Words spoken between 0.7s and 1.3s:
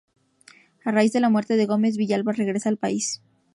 A raíz de la